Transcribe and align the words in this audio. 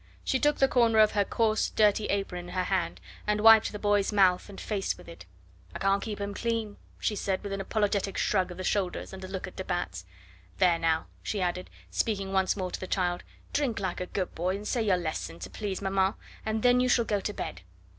She 0.23 0.39
took 0.39 0.57
the 0.57 0.67
corner 0.67 0.97
of 0.97 1.11
her 1.11 1.23
coarse 1.23 1.69
dirty 1.69 2.05
apron 2.07 2.47
in 2.49 2.55
her 2.55 2.63
hand, 2.63 2.99
and 3.27 3.39
wiped 3.41 3.71
the 3.71 3.77
boy's 3.77 4.11
mouth 4.11 4.49
and 4.49 4.59
face 4.59 4.97
with 4.97 5.07
it. 5.07 5.27
"I 5.75 5.77
can't 5.77 6.01
keep 6.01 6.19
him 6.19 6.33
clean," 6.33 6.77
she 6.97 7.15
said 7.15 7.43
with 7.43 7.53
an 7.53 7.61
apologetic 7.61 8.17
shrug 8.17 8.49
of 8.49 8.57
the 8.57 8.63
shoulders 8.63 9.13
and 9.13 9.23
a 9.23 9.27
look 9.27 9.45
at 9.45 9.57
de 9.57 9.63
Batz. 9.63 10.05
"There 10.57 10.79
now," 10.79 11.05
she 11.21 11.39
added, 11.39 11.69
speaking 11.91 12.33
once 12.33 12.57
more 12.57 12.71
to 12.71 12.79
the 12.79 12.87
child, 12.87 13.21
"drink 13.53 13.79
like 13.79 14.01
a 14.01 14.07
good 14.07 14.33
boy, 14.33 14.55
and 14.55 14.67
say 14.67 14.81
your 14.81 14.97
lesson 14.97 15.37
to 15.37 15.51
please 15.51 15.83
maman, 15.83 16.15
and 16.47 16.63
then 16.63 16.79
you 16.79 16.89
shall 16.89 17.05
go 17.05 17.19
to 17.19 17.31
bed." 17.33 17.61